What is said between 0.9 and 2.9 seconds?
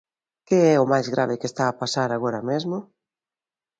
máis grave que está a pasar agora mesmo?